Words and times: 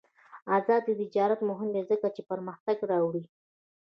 آزاد 0.57 0.83
تجارت 1.01 1.39
مهم 1.49 1.69
دی 1.75 1.81
ځکه 1.91 2.07
چې 2.15 2.21
پرمختګ 2.31 2.77
راوړي. 2.91 3.23